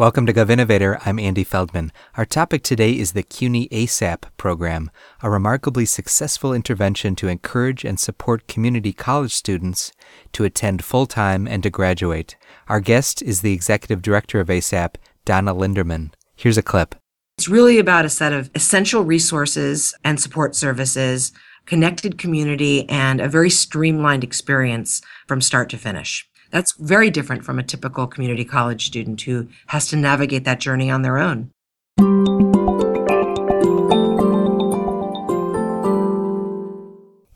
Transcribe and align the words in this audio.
Welcome 0.00 0.24
to 0.24 0.32
GovInnovator. 0.32 0.98
I'm 1.04 1.18
Andy 1.18 1.44
Feldman. 1.44 1.92
Our 2.16 2.24
topic 2.24 2.62
today 2.62 2.98
is 2.98 3.12
the 3.12 3.22
CUNY 3.22 3.68
ASAP 3.68 4.22
program, 4.38 4.90
a 5.22 5.28
remarkably 5.28 5.84
successful 5.84 6.54
intervention 6.54 7.14
to 7.16 7.28
encourage 7.28 7.84
and 7.84 8.00
support 8.00 8.48
community 8.48 8.94
college 8.94 9.34
students 9.34 9.92
to 10.32 10.44
attend 10.44 10.82
full 10.82 11.04
time 11.04 11.46
and 11.46 11.62
to 11.64 11.68
graduate. 11.68 12.38
Our 12.66 12.80
guest 12.80 13.20
is 13.20 13.42
the 13.42 13.52
executive 13.52 14.00
director 14.00 14.40
of 14.40 14.48
ASAP, 14.48 14.94
Donna 15.26 15.54
Linderman. 15.54 16.14
Here's 16.34 16.56
a 16.56 16.62
clip. 16.62 16.94
It's 17.36 17.48
really 17.48 17.78
about 17.78 18.06
a 18.06 18.08
set 18.08 18.32
of 18.32 18.50
essential 18.54 19.04
resources 19.04 19.94
and 20.02 20.18
support 20.18 20.56
services, 20.56 21.30
connected 21.66 22.16
community, 22.16 22.88
and 22.88 23.20
a 23.20 23.28
very 23.28 23.50
streamlined 23.50 24.24
experience 24.24 25.02
from 25.28 25.42
start 25.42 25.68
to 25.68 25.76
finish. 25.76 26.26
That's 26.50 26.72
very 26.72 27.10
different 27.10 27.44
from 27.44 27.58
a 27.58 27.62
typical 27.62 28.06
community 28.06 28.44
college 28.44 28.86
student 28.86 29.20
who 29.22 29.48
has 29.68 29.88
to 29.88 29.96
navigate 29.96 30.44
that 30.44 30.60
journey 30.60 30.90
on 30.90 31.02
their 31.02 31.18
own. 31.18 31.50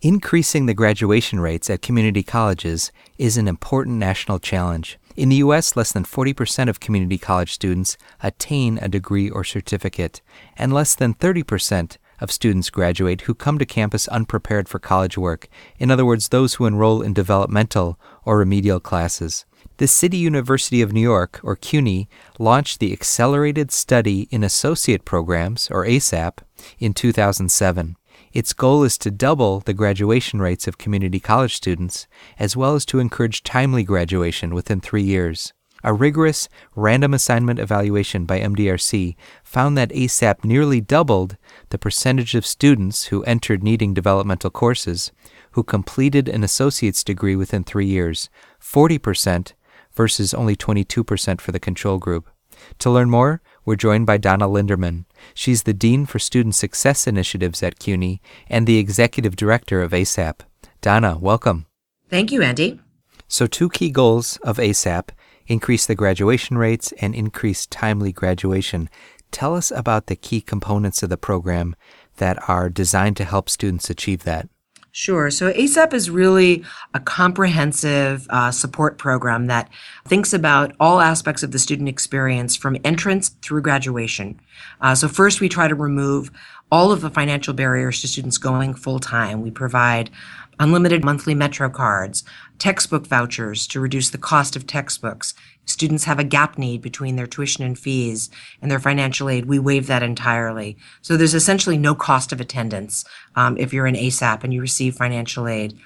Increasing 0.02 0.66
the 0.66 0.74
graduation 0.74 1.40
rates 1.40 1.70
at 1.70 1.80
community 1.80 2.22
colleges 2.22 2.92
is 3.16 3.38
an 3.38 3.48
important 3.48 3.96
national 3.96 4.38
challenge. 4.38 4.98
In 5.16 5.30
the 5.30 5.36
U.S., 5.36 5.76
less 5.76 5.92
than 5.92 6.04
40% 6.04 6.68
of 6.68 6.80
community 6.80 7.16
college 7.16 7.52
students 7.52 7.96
attain 8.22 8.78
a 8.82 8.88
degree 8.88 9.30
or 9.30 9.44
certificate, 9.44 10.20
and 10.58 10.74
less 10.74 10.94
than 10.94 11.14
30% 11.14 11.96
of 12.20 12.32
students 12.32 12.70
graduate 12.70 13.22
who 13.22 13.34
come 13.34 13.58
to 13.58 13.66
campus 13.66 14.08
unprepared 14.08 14.68
for 14.68 14.78
college 14.78 15.18
work, 15.18 15.48
in 15.78 15.90
other 15.90 16.04
words, 16.04 16.28
those 16.28 16.54
who 16.54 16.66
enroll 16.66 17.02
in 17.02 17.12
developmental 17.12 17.98
or 18.24 18.38
remedial 18.38 18.80
classes. 18.80 19.44
The 19.78 19.88
City 19.88 20.18
University 20.18 20.82
of 20.82 20.92
New 20.92 21.00
York, 21.00 21.40
or 21.42 21.56
CUNY, 21.56 22.08
launched 22.38 22.78
the 22.78 22.92
Accelerated 22.92 23.72
Study 23.72 24.28
in 24.30 24.44
Associate 24.44 25.04
Programs, 25.04 25.68
or 25.70 25.84
ASAP, 25.84 26.38
in 26.78 26.94
2007. 26.94 27.96
Its 28.32 28.52
goal 28.52 28.84
is 28.84 28.98
to 28.98 29.10
double 29.10 29.60
the 29.60 29.74
graduation 29.74 30.40
rates 30.40 30.68
of 30.68 30.78
community 30.78 31.18
college 31.18 31.54
students, 31.54 32.06
as 32.38 32.56
well 32.56 32.74
as 32.74 32.84
to 32.86 32.98
encourage 32.98 33.42
timely 33.42 33.82
graduation 33.82 34.54
within 34.54 34.80
three 34.80 35.02
years. 35.02 35.52
A 35.86 35.92
rigorous 35.92 36.48
random 36.74 37.12
assignment 37.12 37.58
evaluation 37.58 38.24
by 38.24 38.40
MDRC 38.40 39.16
found 39.44 39.76
that 39.76 39.90
ASAP 39.90 40.42
nearly 40.42 40.80
doubled 40.80 41.36
the 41.68 41.78
percentage 41.78 42.34
of 42.34 42.46
students 42.46 43.06
who 43.06 43.22
entered 43.24 43.62
needing 43.62 43.92
developmental 43.92 44.48
courses 44.48 45.12
who 45.52 45.62
completed 45.62 46.26
an 46.26 46.42
associate's 46.42 47.04
degree 47.04 47.36
within 47.36 47.64
three 47.64 47.86
years, 47.86 48.30
40% 48.60 49.52
versus 49.92 50.32
only 50.32 50.56
22% 50.56 51.40
for 51.40 51.52
the 51.52 51.60
control 51.60 51.98
group. 51.98 52.30
To 52.78 52.90
learn 52.90 53.10
more, 53.10 53.42
we're 53.66 53.76
joined 53.76 54.06
by 54.06 54.16
Donna 54.16 54.48
Linderman. 54.48 55.04
She's 55.34 55.64
the 55.64 55.74
Dean 55.74 56.06
for 56.06 56.18
Student 56.18 56.54
Success 56.54 57.06
Initiatives 57.06 57.62
at 57.62 57.78
CUNY 57.78 58.22
and 58.48 58.66
the 58.66 58.78
Executive 58.78 59.36
Director 59.36 59.82
of 59.82 59.92
ASAP. 59.92 60.40
Donna, 60.80 61.18
welcome. 61.18 61.66
Thank 62.08 62.32
you, 62.32 62.40
Andy. 62.40 62.80
So, 63.28 63.46
two 63.46 63.68
key 63.68 63.90
goals 63.90 64.38
of 64.42 64.58
ASAP 64.58 65.10
increase 65.46 65.86
the 65.86 65.94
graduation 65.94 66.58
rates, 66.58 66.92
and 67.00 67.14
increase 67.14 67.66
timely 67.66 68.12
graduation. 68.12 68.88
Tell 69.30 69.54
us 69.54 69.70
about 69.70 70.06
the 70.06 70.16
key 70.16 70.40
components 70.40 71.02
of 71.02 71.10
the 71.10 71.16
program 71.16 71.74
that 72.16 72.38
are 72.48 72.68
designed 72.70 73.16
to 73.16 73.24
help 73.24 73.48
students 73.48 73.90
achieve 73.90 74.24
that. 74.24 74.48
Sure. 74.96 75.28
So 75.28 75.52
ASAP 75.52 75.92
is 75.92 76.08
really 76.08 76.62
a 76.94 77.00
comprehensive 77.00 78.28
uh, 78.30 78.52
support 78.52 78.96
program 78.96 79.48
that 79.48 79.68
thinks 80.06 80.32
about 80.32 80.72
all 80.78 81.00
aspects 81.00 81.42
of 81.42 81.50
the 81.50 81.58
student 81.58 81.88
experience 81.88 82.54
from 82.54 82.76
entrance 82.84 83.30
through 83.42 83.62
graduation. 83.62 84.40
Uh, 84.80 84.94
so 84.94 85.08
first, 85.08 85.40
we 85.40 85.48
try 85.48 85.66
to 85.66 85.74
remove 85.74 86.30
all 86.70 86.92
of 86.92 87.00
the 87.00 87.10
financial 87.10 87.54
barriers 87.54 88.00
to 88.02 88.08
students 88.08 88.38
going 88.38 88.72
full 88.72 89.00
time. 89.00 89.42
We 89.42 89.50
provide 89.50 90.10
unlimited 90.58 91.04
monthly 91.04 91.34
Metro 91.34 91.68
cards, 91.68 92.24
textbook 92.58 93.06
vouchers 93.06 93.66
to 93.68 93.80
reduce 93.80 94.10
the 94.10 94.18
cost 94.18 94.56
of 94.56 94.66
textbooks. 94.66 95.34
Students 95.66 96.04
have 96.04 96.18
a 96.18 96.24
gap 96.24 96.58
need 96.58 96.82
between 96.82 97.16
their 97.16 97.26
tuition 97.26 97.64
and 97.64 97.78
fees 97.78 98.30
and 98.60 98.70
their 98.70 98.80
financial 98.80 99.28
aid. 99.28 99.46
We 99.46 99.58
waive 99.58 99.86
that 99.86 100.02
entirely. 100.02 100.76
So 101.02 101.16
there's 101.16 101.34
essentially 101.34 101.78
no 101.78 101.94
cost 101.94 102.32
of 102.32 102.40
attendance 102.40 103.04
um, 103.34 103.56
if 103.56 103.72
you're 103.72 103.86
in 103.86 103.94
ASAP 103.94 104.44
and 104.44 104.52
you 104.52 104.60
receive 104.60 104.94
financial 104.94 105.48
aid. 105.48 105.78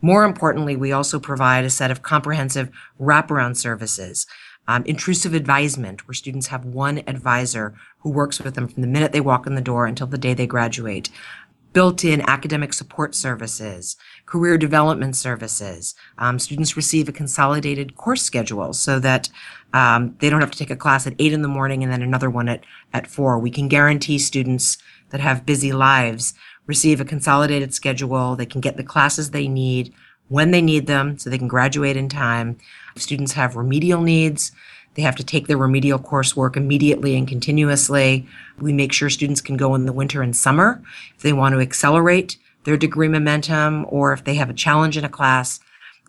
More 0.00 0.24
importantly, 0.24 0.76
we 0.76 0.92
also 0.92 1.18
provide 1.18 1.64
a 1.64 1.70
set 1.70 1.90
of 1.90 2.02
comprehensive 2.02 2.70
wraparound 3.00 3.56
services. 3.56 4.26
Um, 4.68 4.84
intrusive 4.84 5.32
advisement, 5.32 6.06
where 6.06 6.14
students 6.14 6.48
have 6.48 6.66
one 6.66 6.98
advisor 7.06 7.74
who 8.00 8.10
works 8.10 8.38
with 8.38 8.54
them 8.54 8.68
from 8.68 8.82
the 8.82 8.86
minute 8.86 9.12
they 9.12 9.20
walk 9.20 9.46
in 9.46 9.54
the 9.54 9.62
door 9.62 9.86
until 9.86 10.06
the 10.06 10.18
day 10.18 10.34
they 10.34 10.46
graduate 10.46 11.08
built-in 11.78 12.20
academic 12.22 12.72
support 12.72 13.14
services, 13.14 13.96
career 14.26 14.58
development 14.58 15.14
services. 15.14 15.94
Um, 16.18 16.40
students 16.40 16.76
receive 16.76 17.08
a 17.08 17.12
consolidated 17.12 17.94
course 17.94 18.20
schedule 18.20 18.72
so 18.72 18.98
that 18.98 19.28
um, 19.72 20.16
they 20.18 20.28
don't 20.28 20.40
have 20.40 20.50
to 20.50 20.58
take 20.58 20.72
a 20.72 20.82
class 20.84 21.06
at 21.06 21.14
eight 21.20 21.32
in 21.32 21.42
the 21.42 21.46
morning 21.46 21.84
and 21.84 21.92
then 21.92 22.02
another 22.02 22.30
one 22.30 22.48
at, 22.48 22.64
at 22.92 23.06
four. 23.06 23.38
We 23.38 23.52
can 23.52 23.68
guarantee 23.68 24.18
students 24.18 24.78
that 25.10 25.20
have 25.20 25.46
busy 25.46 25.70
lives 25.70 26.34
receive 26.66 27.00
a 27.00 27.04
consolidated 27.04 27.72
schedule. 27.72 28.34
They 28.34 28.44
can 28.44 28.60
get 28.60 28.76
the 28.76 28.82
classes 28.82 29.30
they 29.30 29.46
need 29.46 29.94
when 30.26 30.50
they 30.50 30.60
need 30.60 30.88
them 30.88 31.16
so 31.16 31.30
they 31.30 31.38
can 31.38 31.46
graduate 31.46 31.96
in 31.96 32.08
time. 32.08 32.58
Students 32.96 33.34
have 33.34 33.54
remedial 33.54 34.00
needs. 34.02 34.50
They 34.98 35.04
have 35.04 35.14
to 35.14 35.24
take 35.24 35.46
their 35.46 35.56
remedial 35.56 36.00
coursework 36.00 36.56
immediately 36.56 37.14
and 37.14 37.28
continuously. 37.28 38.26
We 38.58 38.72
make 38.72 38.92
sure 38.92 39.08
students 39.08 39.40
can 39.40 39.56
go 39.56 39.76
in 39.76 39.86
the 39.86 39.92
winter 39.92 40.22
and 40.22 40.34
summer 40.34 40.82
if 41.14 41.22
they 41.22 41.32
want 41.32 41.52
to 41.54 41.60
accelerate 41.60 42.36
their 42.64 42.76
degree 42.76 43.06
momentum 43.06 43.86
or 43.90 44.12
if 44.12 44.24
they 44.24 44.34
have 44.34 44.50
a 44.50 44.54
challenge 44.54 44.96
in 44.96 45.04
a 45.04 45.08
class 45.08 45.60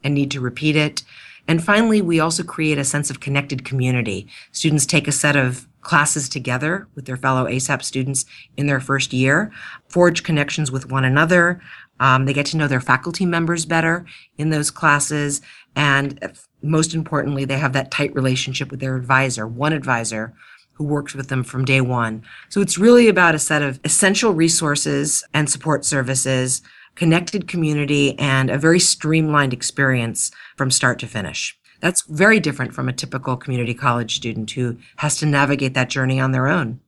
and 0.04 0.16
need 0.16 0.32
to 0.32 0.42
repeat 0.42 0.76
it. 0.76 1.04
And 1.48 1.64
finally, 1.64 2.02
we 2.02 2.20
also 2.20 2.42
create 2.42 2.80
a 2.80 2.84
sense 2.84 3.12
of 3.12 3.20
connected 3.20 3.64
community. 3.64 4.26
Students 4.54 4.88
take 4.88 5.08
a 5.08 5.12
set 5.12 5.36
of 5.36 5.68
classes 5.82 6.28
together 6.28 6.88
with 6.96 7.06
their 7.06 7.16
fellow 7.16 7.46
ASAP 7.46 7.84
students 7.84 8.26
in 8.58 8.66
their 8.66 8.80
first 8.80 9.14
year, 9.14 9.52
forge 9.88 10.24
connections 10.24 10.72
with 10.72 10.90
one 10.90 11.06
another. 11.06 11.62
Um, 12.00 12.26
they 12.26 12.34
get 12.34 12.48
to 12.48 12.58
know 12.58 12.68
their 12.68 12.82
faculty 12.82 13.28
members 13.28 13.68
better 13.68 14.08
in 14.40 14.50
those 14.50 14.72
classes. 14.72 15.44
And 15.76 16.20
most 16.62 16.94
importantly, 16.94 17.46
they 17.46 17.58
have 17.58 17.74
that 17.74 17.92
tight 17.92 18.14
relationship 18.14 18.72
with 18.72 18.80
their 18.80 18.96
advisor, 18.96 19.48
one 19.48 19.74
advisor 19.74 20.34
who 20.74 20.86
works 20.86 21.14
with 21.14 21.28
them 21.28 21.44
from 21.44 21.66
day 21.66 21.82
one. 21.82 22.24
So 22.48 22.62
it's 22.62 22.78
really 22.78 23.08
about 23.08 23.36
a 23.36 23.40
set 23.40 23.62
of 23.62 23.80
essential 23.84 24.34
resources 24.34 25.26
and 25.34 25.50
support 25.50 25.84
services, 25.84 26.62
connected 26.96 27.48
community, 27.48 28.18
and 28.18 28.50
a 28.50 28.58
very 28.58 28.80
streamlined 28.80 29.54
experience 29.54 30.32
from 30.56 30.72
start 30.72 31.00
to 31.00 31.08
finish. 31.08 31.58
That's 31.82 32.04
very 32.04 32.40
different 32.40 32.74
from 32.74 32.90
a 32.90 32.94
typical 32.94 33.38
community 33.38 33.74
college 33.74 34.16
student 34.16 34.52
who 34.52 34.78
has 34.98 35.18
to 35.18 35.26
navigate 35.26 35.74
that 35.74 35.90
journey 35.90 36.20
on 36.20 36.32
their 36.32 36.48
own. 36.48 36.80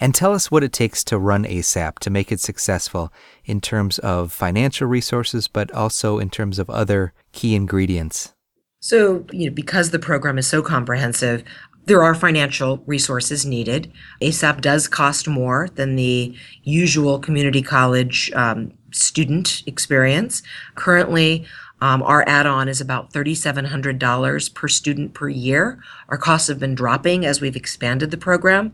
And 0.00 0.14
tell 0.14 0.32
us 0.32 0.50
what 0.50 0.64
it 0.64 0.72
takes 0.72 1.04
to 1.04 1.18
run 1.18 1.44
ASAP 1.44 1.98
to 2.00 2.10
make 2.10 2.32
it 2.32 2.40
successful 2.40 3.12
in 3.44 3.60
terms 3.60 3.98
of 4.00 4.32
financial 4.32 4.88
resources, 4.88 5.48
but 5.48 5.70
also 5.72 6.18
in 6.18 6.30
terms 6.30 6.58
of 6.58 6.68
other 6.68 7.12
key 7.32 7.54
ingredients. 7.54 8.34
So, 8.82 9.24
you 9.30 9.48
know, 9.48 9.54
because 9.54 9.90
the 9.90 10.00
program 10.00 10.38
is 10.38 10.46
so 10.48 10.60
comprehensive, 10.60 11.44
there 11.86 12.02
are 12.02 12.16
financial 12.16 12.82
resources 12.84 13.46
needed. 13.46 13.92
ASAP 14.20 14.60
does 14.60 14.88
cost 14.88 15.28
more 15.28 15.68
than 15.76 15.94
the 15.94 16.34
usual 16.64 17.20
community 17.20 17.62
college 17.62 18.32
um, 18.32 18.72
student 18.90 19.62
experience. 19.66 20.42
Currently, 20.74 21.46
um, 21.80 22.02
our 22.02 22.24
add 22.26 22.46
on 22.46 22.68
is 22.68 22.80
about 22.80 23.12
$3,700 23.12 24.54
per 24.54 24.68
student 24.68 25.14
per 25.14 25.28
year. 25.28 25.80
Our 26.08 26.18
costs 26.18 26.48
have 26.48 26.58
been 26.58 26.74
dropping 26.74 27.24
as 27.24 27.40
we've 27.40 27.56
expanded 27.56 28.10
the 28.10 28.16
program. 28.16 28.72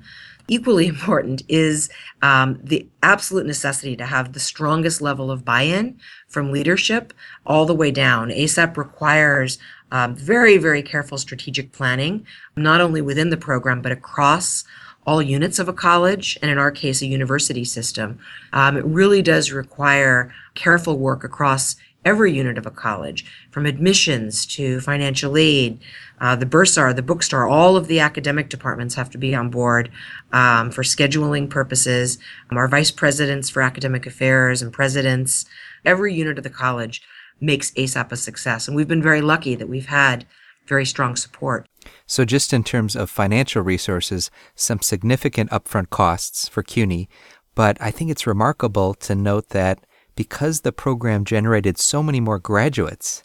Equally 0.51 0.87
important 0.89 1.43
is 1.49 1.91
um, 2.23 2.59
the 2.63 2.89
absolute 3.03 3.47
necessity 3.47 3.95
to 3.97 4.07
have 4.07 4.33
the 4.33 4.41
strongest 4.41 5.03
level 5.03 5.31
of 5.31 5.45
buy 5.45 5.63
in 5.63 5.99
from 6.29 6.51
leadership 6.51 7.13
all 7.45 7.67
the 7.67 7.75
way 7.75 7.91
down. 7.91 8.31
ASAP 8.31 8.79
requires 8.79 9.59
um, 9.91 10.15
very, 10.15 10.57
very 10.59 10.83
careful 10.83 11.19
strategic 11.19 11.73
planning, 11.73 12.27
not 12.57 12.81
only 12.81 13.01
within 13.01 13.31
the 13.31 13.37
program, 13.37 13.83
but 13.83 13.93
across 13.93 14.65
all 15.07 15.23
units 15.23 15.59
of 15.59 15.69
a 15.69 15.73
college, 15.73 16.39
and 16.43 16.51
in 16.51 16.59
our 16.59 16.71
case, 16.71 17.01
a 17.01 17.07
university 17.07 17.65
system. 17.65 18.19
Um, 18.53 18.77
it 18.77 18.85
really 18.85 19.23
does 19.23 19.53
require 19.53 20.33
careful 20.55 20.99
work 20.99 21.25
across 21.25 21.77
every 22.05 22.33
unit 22.33 22.59
of 22.59 22.67
a 22.67 22.71
college, 22.71 23.25
from 23.51 23.67
admissions 23.67 24.47
to 24.47 24.81
financial 24.81 25.37
aid, 25.37 25.79
uh, 26.21 26.37
the 26.37 26.47
bursar, 26.47 26.93
the 26.93 27.03
bookstore, 27.03 27.47
all 27.47 27.77
of 27.77 27.87
the 27.87 28.01
academic 28.01 28.49
departments 28.49 28.95
have 28.95 29.11
to 29.11 29.19
be 29.19 29.35
on 29.35 29.51
board 29.51 29.91
um, 30.33 30.71
for 30.71 30.83
scheduling 30.83 31.49
purposes. 31.49 32.19
Um, 32.51 32.59
our 32.59 32.69
vice 32.69 32.91
presidents 32.91 33.51
for 33.51 33.63
academic 33.63 34.07
affairs 34.07 34.63
and 34.63 34.73
presidents, 34.73 35.45
every 35.85 36.15
unit 36.15 36.39
of 36.39 36.45
the 36.45 36.51
college 36.51 37.03
makes 37.41 37.71
ASAP 37.73 38.13
a 38.13 38.17
success. 38.17 38.67
And 38.67 38.77
we've 38.77 38.89
been 38.89 39.03
very 39.03 39.21
lucky 39.21 39.55
that 39.55 39.69
we've 39.69 39.87
had 39.87 40.27
very 40.67 40.85
strong 40.85 41.17
support. 41.17 41.67
So, 42.07 42.25
just 42.25 42.53
in 42.53 42.63
terms 42.63 42.95
of 42.95 43.11
financial 43.11 43.63
resources, 43.63 44.31
some 44.55 44.83
significant 44.83 45.51
upfront 45.51 45.91
costs 45.91 46.49
for 46.49 46.63
CUNY, 46.63 47.09
but 47.55 47.77
I 47.81 47.91
think 47.91 48.11
it's 48.11 48.27
remarkable 48.27 48.95
to 48.95 49.15
note 49.15 49.49
that 49.51 49.81
because 50.15 50.61
the 50.61 50.73
program 50.73 51.25
generated 51.25 51.79
so 51.79 52.03
many 52.03 52.21
more 52.21 52.39
graduates 52.39 53.23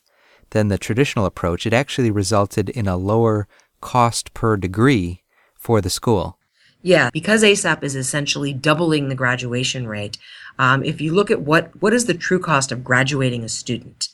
than 0.52 0.68
the 0.70 0.78
traditional 0.78 1.26
approach, 1.26 1.66
it 1.66 1.74
actually 1.74 2.12
resulted 2.12 2.70
in 2.70 2.88
a 2.88 2.98
lower 2.98 3.48
cost 3.82 4.34
per 4.34 4.56
degree 4.56 5.24
for 5.56 5.82
the 5.82 5.90
school. 5.90 6.38
Yeah, 6.82 7.10
because 7.14 7.44
ASAP 7.44 7.82
is 7.82 7.96
essentially 7.96 8.54
doubling 8.54 9.08
the 9.08 9.16
graduation 9.16 9.88
rate. 9.88 10.18
Um, 10.60 10.84
if 10.84 11.02
you 11.02 11.14
look 11.14 11.32
at 11.32 11.42
what 11.42 11.72
what 11.82 11.94
is 11.94 12.06
the 12.06 12.14
true 12.14 12.40
cost 12.40 12.72
of 12.72 12.84
graduating 12.84 13.44
a 13.44 13.50
student 13.50 14.10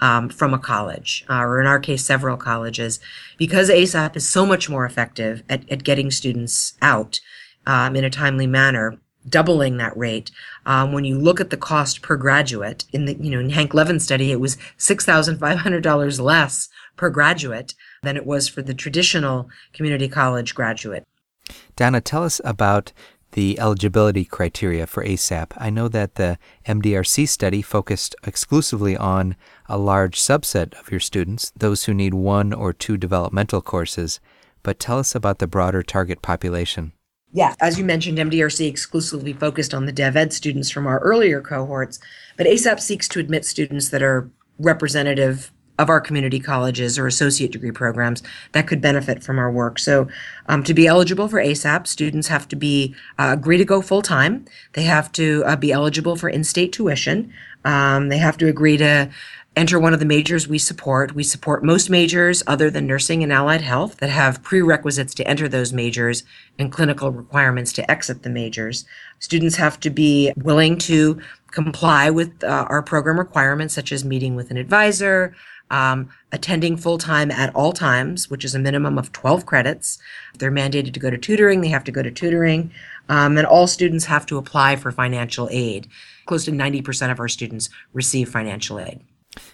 um, 0.00 0.28
from 0.28 0.54
a 0.54 0.58
college, 0.58 1.24
uh, 1.28 1.40
or 1.40 1.60
in 1.60 1.66
our 1.66 1.80
case, 1.80 2.04
several 2.04 2.36
colleges, 2.36 3.00
because 3.36 3.70
ASAP 3.70 4.16
is 4.16 4.28
so 4.28 4.46
much 4.46 4.68
more 4.68 4.84
effective 4.84 5.42
at, 5.48 5.68
at 5.70 5.84
getting 5.84 6.10
students 6.10 6.74
out 6.82 7.20
um, 7.66 7.96
in 7.96 8.04
a 8.04 8.10
timely 8.10 8.46
manner, 8.46 8.98
doubling 9.28 9.76
that 9.78 9.96
rate. 9.96 10.30
Um, 10.66 10.92
when 10.92 11.04
you 11.04 11.18
look 11.18 11.40
at 11.40 11.50
the 11.50 11.56
cost 11.56 12.02
per 12.02 12.16
graduate 12.16 12.84
in 12.92 13.06
the 13.06 13.14
you 13.14 13.30
know 13.30 13.40
in 13.40 13.50
Hank 13.50 13.74
Levin's 13.74 14.04
study, 14.04 14.30
it 14.30 14.40
was 14.40 14.56
six 14.76 15.04
thousand 15.04 15.38
five 15.38 15.58
hundred 15.58 15.82
dollars 15.82 16.20
less 16.20 16.68
per 16.96 17.10
graduate 17.10 17.74
than 18.02 18.16
it 18.16 18.26
was 18.26 18.48
for 18.48 18.62
the 18.62 18.74
traditional 18.74 19.48
community 19.72 20.08
college 20.08 20.54
graduate. 20.54 21.06
Dana, 21.76 22.00
tell 22.00 22.24
us 22.24 22.40
about 22.44 22.92
the 23.32 23.58
eligibility 23.58 24.24
criteria 24.24 24.86
for 24.86 25.04
ASAP. 25.04 25.52
I 25.56 25.70
know 25.70 25.88
that 25.88 26.14
the 26.14 26.38
MDRC 26.66 27.28
study 27.28 27.62
focused 27.62 28.16
exclusively 28.24 28.96
on 28.96 29.36
a 29.66 29.78
large 29.78 30.18
subset 30.18 30.78
of 30.78 30.90
your 30.90 31.00
students, 31.00 31.52
those 31.56 31.84
who 31.84 31.94
need 31.94 32.14
one 32.14 32.52
or 32.52 32.72
two 32.72 32.96
developmental 32.96 33.60
courses, 33.60 34.20
but 34.62 34.78
tell 34.78 34.98
us 34.98 35.14
about 35.14 35.38
the 35.38 35.46
broader 35.46 35.82
target 35.82 36.22
population. 36.22 36.92
Yeah, 37.30 37.54
as 37.60 37.78
you 37.78 37.84
mentioned, 37.84 38.18
MDRC 38.18 38.66
exclusively 38.66 39.34
focused 39.34 39.74
on 39.74 39.84
the 39.84 39.92
DevEd 39.92 40.32
students 40.32 40.70
from 40.70 40.86
our 40.86 40.98
earlier 41.00 41.42
cohorts, 41.42 42.00
but 42.36 42.46
ASAP 42.46 42.80
seeks 42.80 43.06
to 43.08 43.20
admit 43.20 43.44
students 43.44 43.90
that 43.90 44.02
are 44.02 44.30
representative 44.58 45.52
of 45.78 45.88
our 45.88 46.00
community 46.00 46.40
colleges 46.40 46.98
or 46.98 47.06
associate 47.06 47.52
degree 47.52 47.70
programs 47.70 48.22
that 48.52 48.66
could 48.66 48.80
benefit 48.80 49.22
from 49.22 49.38
our 49.38 49.50
work. 49.50 49.78
So, 49.78 50.08
um, 50.48 50.62
to 50.64 50.74
be 50.74 50.86
eligible 50.86 51.28
for 51.28 51.38
ASAP, 51.38 51.86
students 51.86 52.28
have 52.28 52.48
to 52.48 52.56
be 52.56 52.94
uh, 53.18 53.30
agree 53.38 53.58
to 53.58 53.64
go 53.64 53.80
full 53.80 54.02
time. 54.02 54.44
They 54.72 54.82
have 54.82 55.12
to 55.12 55.42
uh, 55.46 55.56
be 55.56 55.72
eligible 55.72 56.16
for 56.16 56.28
in-state 56.28 56.72
tuition. 56.72 57.32
Um, 57.64 58.08
they 58.08 58.18
have 58.18 58.36
to 58.38 58.48
agree 58.48 58.76
to 58.78 59.10
enter 59.58 59.80
one 59.80 59.92
of 59.92 59.98
the 59.98 60.06
majors 60.06 60.46
we 60.46 60.56
support. 60.58 61.16
We 61.16 61.24
support 61.24 61.64
most 61.64 61.90
majors 61.90 62.44
other 62.46 62.70
than 62.70 62.86
nursing 62.86 63.24
and 63.24 63.32
allied 63.32 63.60
health 63.60 63.96
that 63.96 64.08
have 64.08 64.40
prerequisites 64.44 65.14
to 65.14 65.26
enter 65.26 65.48
those 65.48 65.72
majors 65.72 66.22
and 66.60 66.70
clinical 66.70 67.10
requirements 67.10 67.72
to 67.72 67.90
exit 67.90 68.22
the 68.22 68.30
majors. 68.30 68.84
Students 69.18 69.56
have 69.56 69.80
to 69.80 69.90
be 69.90 70.32
willing 70.36 70.78
to 70.78 71.20
comply 71.50 72.08
with 72.08 72.44
uh, 72.44 72.66
our 72.68 72.82
program 72.82 73.18
requirements, 73.18 73.74
such 73.74 73.90
as 73.90 74.04
meeting 74.04 74.36
with 74.36 74.52
an 74.52 74.56
advisor, 74.56 75.34
um, 75.70 76.08
attending 76.32 76.76
full 76.76 76.98
time 76.98 77.30
at 77.30 77.54
all 77.54 77.72
times, 77.72 78.30
which 78.30 78.44
is 78.44 78.54
a 78.54 78.58
minimum 78.58 78.98
of 78.98 79.12
12 79.12 79.46
credits. 79.46 79.98
If 80.32 80.38
they're 80.38 80.50
mandated 80.50 80.94
to 80.94 81.00
go 81.00 81.10
to 81.10 81.18
tutoring, 81.18 81.60
they 81.60 81.68
have 81.68 81.84
to 81.84 81.92
go 81.92 82.02
to 82.02 82.10
tutoring. 82.10 82.70
Um, 83.08 83.38
and 83.38 83.46
all 83.46 83.66
students 83.66 84.04
have 84.06 84.26
to 84.26 84.38
apply 84.38 84.76
for 84.76 84.92
financial 84.92 85.48
aid. 85.50 85.88
Close 86.26 86.44
to 86.44 86.52
90% 86.52 87.10
of 87.10 87.20
our 87.20 87.28
students 87.28 87.70
receive 87.92 88.28
financial 88.28 88.78
aid. 88.78 89.00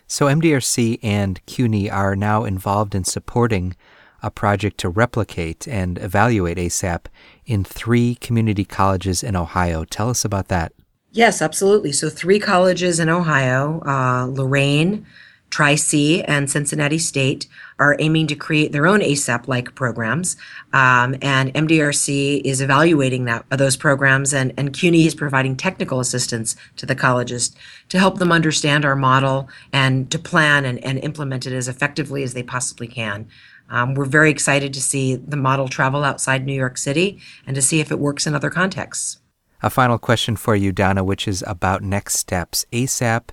So, 0.06 0.26
MDRC 0.26 0.98
and 1.02 1.44
CUNY 1.46 1.90
are 1.90 2.16
now 2.16 2.44
involved 2.44 2.94
in 2.94 3.04
supporting 3.04 3.76
a 4.22 4.30
project 4.30 4.78
to 4.78 4.88
replicate 4.88 5.68
and 5.68 5.98
evaluate 5.98 6.56
ASAP 6.56 7.06
in 7.44 7.62
three 7.62 8.14
community 8.16 8.64
colleges 8.64 9.22
in 9.22 9.36
Ohio. 9.36 9.84
Tell 9.84 10.08
us 10.08 10.24
about 10.24 10.48
that. 10.48 10.72
Yes, 11.12 11.42
absolutely. 11.42 11.92
So, 11.92 12.08
three 12.08 12.38
colleges 12.38 12.98
in 12.98 13.08
Ohio 13.08 13.80
uh, 13.82 14.26
Lorain, 14.26 15.06
Tri 15.54 15.76
C 15.76 16.20
and 16.24 16.50
Cincinnati 16.50 16.98
State 16.98 17.46
are 17.78 17.94
aiming 18.00 18.26
to 18.26 18.34
create 18.34 18.72
their 18.72 18.88
own 18.88 18.98
ASAP 18.98 19.46
like 19.46 19.76
programs. 19.76 20.36
Um, 20.72 21.14
and 21.22 21.54
MDRC 21.54 22.40
is 22.44 22.60
evaluating 22.60 23.26
that, 23.26 23.48
those 23.50 23.76
programs, 23.76 24.34
and, 24.34 24.52
and 24.56 24.72
CUNY 24.72 25.06
is 25.06 25.14
providing 25.14 25.56
technical 25.56 26.00
assistance 26.00 26.56
to 26.74 26.86
the 26.86 26.96
colleges 26.96 27.54
to 27.90 28.00
help 28.00 28.18
them 28.18 28.32
understand 28.32 28.84
our 28.84 28.96
model 28.96 29.48
and 29.72 30.10
to 30.10 30.18
plan 30.18 30.64
and, 30.64 30.84
and 30.84 30.98
implement 31.04 31.46
it 31.46 31.52
as 31.52 31.68
effectively 31.68 32.24
as 32.24 32.34
they 32.34 32.42
possibly 32.42 32.88
can. 32.88 33.28
Um, 33.70 33.94
we're 33.94 34.06
very 34.06 34.32
excited 34.32 34.74
to 34.74 34.82
see 34.82 35.14
the 35.14 35.36
model 35.36 35.68
travel 35.68 36.02
outside 36.02 36.44
New 36.44 36.52
York 36.52 36.76
City 36.76 37.20
and 37.46 37.54
to 37.54 37.62
see 37.62 37.78
if 37.78 37.92
it 37.92 38.00
works 38.00 38.26
in 38.26 38.34
other 38.34 38.50
contexts. 38.50 39.20
A 39.62 39.70
final 39.70 39.98
question 39.98 40.34
for 40.34 40.56
you, 40.56 40.72
Donna, 40.72 41.04
which 41.04 41.28
is 41.28 41.44
about 41.46 41.80
next 41.80 42.16
steps. 42.16 42.66
ASAP 42.72 43.28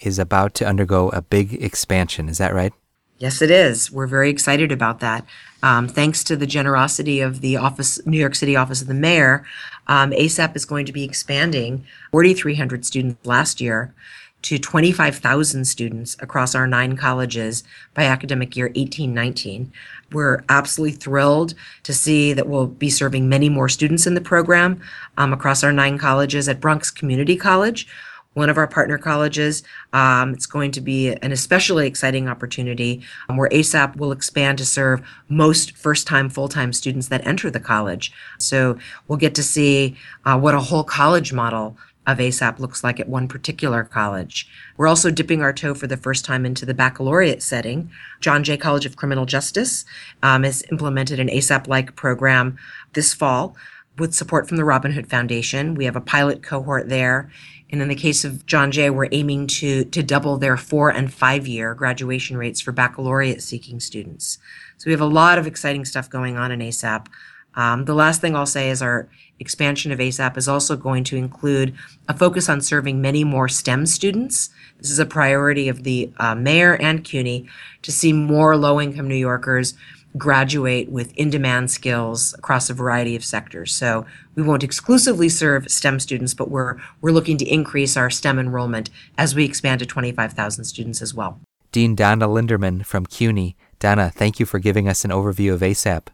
is 0.00 0.18
about 0.18 0.54
to 0.54 0.66
undergo 0.66 1.08
a 1.10 1.22
big 1.22 1.62
expansion. 1.62 2.28
Is 2.28 2.38
that 2.38 2.54
right? 2.54 2.72
Yes, 3.18 3.40
it 3.40 3.50
is. 3.50 3.90
We're 3.90 4.06
very 4.06 4.28
excited 4.28 4.70
about 4.70 5.00
that. 5.00 5.24
Um, 5.62 5.88
thanks 5.88 6.22
to 6.24 6.36
the 6.36 6.46
generosity 6.46 7.20
of 7.20 7.40
the 7.40 7.56
office, 7.56 8.04
New 8.06 8.18
York 8.18 8.34
City 8.34 8.56
Office 8.56 8.82
of 8.82 8.88
the 8.88 8.94
Mayor, 8.94 9.44
um, 9.86 10.10
ASAP 10.10 10.54
is 10.54 10.66
going 10.66 10.84
to 10.84 10.92
be 10.92 11.02
expanding 11.02 11.86
4,300 12.12 12.84
students 12.84 13.26
last 13.26 13.60
year 13.60 13.94
to 14.42 14.58
25,000 14.58 15.64
students 15.64 16.16
across 16.20 16.54
our 16.54 16.66
nine 16.66 16.94
colleges 16.96 17.64
by 17.94 18.04
academic 18.04 18.54
year 18.54 18.66
1819. 18.66 19.72
We're 20.12 20.44
absolutely 20.48 20.96
thrilled 20.96 21.54
to 21.84 21.94
see 21.94 22.32
that 22.34 22.46
we'll 22.46 22.66
be 22.66 22.90
serving 22.90 23.28
many 23.28 23.48
more 23.48 23.68
students 23.68 24.06
in 24.06 24.14
the 24.14 24.20
program 24.20 24.80
um, 25.16 25.32
across 25.32 25.64
our 25.64 25.72
nine 25.72 25.98
colleges 25.98 26.48
at 26.48 26.60
Bronx 26.60 26.90
Community 26.90 27.36
College 27.36 27.88
one 28.36 28.50
of 28.50 28.58
our 28.58 28.66
partner 28.66 28.98
colleges. 28.98 29.62
Um, 29.94 30.34
it's 30.34 30.44
going 30.44 30.70
to 30.72 30.80
be 30.82 31.08
an 31.08 31.32
especially 31.32 31.86
exciting 31.86 32.28
opportunity 32.28 33.02
um, 33.30 33.38
where 33.38 33.48
ASAP 33.48 33.96
will 33.96 34.12
expand 34.12 34.58
to 34.58 34.66
serve 34.66 35.00
most 35.30 35.74
first 35.74 36.06
time, 36.06 36.28
full 36.28 36.48
time 36.48 36.74
students 36.74 37.08
that 37.08 37.26
enter 37.26 37.50
the 37.50 37.60
college. 37.60 38.12
So 38.38 38.78
we'll 39.08 39.16
get 39.16 39.34
to 39.36 39.42
see 39.42 39.96
uh, 40.26 40.38
what 40.38 40.54
a 40.54 40.60
whole 40.60 40.84
college 40.84 41.32
model 41.32 41.78
of 42.06 42.18
ASAP 42.18 42.58
looks 42.58 42.84
like 42.84 43.00
at 43.00 43.08
one 43.08 43.26
particular 43.26 43.84
college. 43.84 44.46
We're 44.76 44.86
also 44.86 45.10
dipping 45.10 45.40
our 45.40 45.54
toe 45.54 45.72
for 45.72 45.86
the 45.86 45.96
first 45.96 46.26
time 46.26 46.44
into 46.44 46.66
the 46.66 46.74
baccalaureate 46.74 47.42
setting. 47.42 47.90
John 48.20 48.44
Jay 48.44 48.58
College 48.58 48.84
of 48.84 48.96
Criminal 48.96 49.24
Justice 49.24 49.86
um, 50.22 50.42
has 50.42 50.62
implemented 50.70 51.18
an 51.18 51.28
ASAP 51.28 51.68
like 51.68 51.96
program 51.96 52.58
this 52.92 53.14
fall 53.14 53.56
with 53.98 54.14
support 54.14 54.46
from 54.46 54.58
the 54.58 54.64
Robin 54.64 54.92
Hood 54.92 55.08
Foundation. 55.08 55.74
We 55.74 55.86
have 55.86 55.96
a 55.96 56.02
pilot 56.02 56.42
cohort 56.42 56.90
there 56.90 57.30
and 57.70 57.82
in 57.82 57.88
the 57.88 57.94
case 57.94 58.24
of 58.24 58.46
John 58.46 58.70
Jay, 58.70 58.90
we're 58.90 59.08
aiming 59.10 59.48
to, 59.48 59.84
to 59.84 60.02
double 60.02 60.36
their 60.36 60.56
four 60.56 60.90
and 60.90 61.12
five 61.12 61.46
year 61.46 61.74
graduation 61.74 62.36
rates 62.36 62.60
for 62.60 62.72
baccalaureate 62.72 63.42
seeking 63.42 63.80
students. 63.80 64.38
So 64.76 64.86
we 64.86 64.92
have 64.92 65.00
a 65.00 65.06
lot 65.06 65.38
of 65.38 65.46
exciting 65.46 65.84
stuff 65.84 66.08
going 66.08 66.36
on 66.36 66.52
in 66.52 66.60
ASAP. 66.60 67.06
Um, 67.54 67.86
the 67.86 67.94
last 67.94 68.20
thing 68.20 68.36
I'll 68.36 68.46
say 68.46 68.70
is 68.70 68.82
our 68.82 69.08
expansion 69.40 69.90
of 69.90 69.98
ASAP 69.98 70.36
is 70.36 70.46
also 70.46 70.76
going 70.76 71.04
to 71.04 71.16
include 71.16 71.74
a 72.08 72.16
focus 72.16 72.48
on 72.48 72.60
serving 72.60 73.00
many 73.00 73.24
more 73.24 73.48
STEM 73.48 73.86
students. 73.86 74.50
This 74.78 74.90
is 74.90 74.98
a 74.98 75.06
priority 75.06 75.68
of 75.68 75.82
the 75.82 76.12
uh, 76.18 76.34
mayor 76.34 76.76
and 76.76 77.02
CUNY 77.02 77.48
to 77.82 77.92
see 77.92 78.12
more 78.12 78.56
low 78.56 78.80
income 78.80 79.08
New 79.08 79.14
Yorkers 79.16 79.74
graduate 80.16 80.90
with 80.90 81.12
in-demand 81.16 81.70
skills 81.70 82.34
across 82.34 82.70
a 82.70 82.74
variety 82.74 83.16
of 83.16 83.24
sectors. 83.24 83.74
So 83.74 84.06
we 84.34 84.42
won't 84.42 84.62
exclusively 84.62 85.28
serve 85.28 85.70
STEM 85.70 86.00
students, 86.00 86.34
but 86.34 86.50
we're 86.50 86.76
we're 87.00 87.12
looking 87.12 87.36
to 87.38 87.44
increase 87.44 87.96
our 87.96 88.10
STEM 88.10 88.38
enrollment 88.38 88.90
as 89.18 89.34
we 89.34 89.44
expand 89.44 89.80
to 89.80 89.86
25,000 89.86 90.64
students 90.64 91.02
as 91.02 91.14
well. 91.14 91.40
Dean 91.72 91.94
Donna 91.94 92.28
Linderman 92.28 92.84
from 92.84 93.04
CUNY. 93.06 93.56
Donna, 93.78 94.10
thank 94.10 94.40
you 94.40 94.46
for 94.46 94.58
giving 94.58 94.88
us 94.88 95.04
an 95.04 95.10
overview 95.10 95.52
of 95.52 95.60
ASAP. 95.60 96.06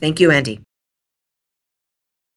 Thank 0.00 0.20
you, 0.20 0.30
Andy. 0.30 0.60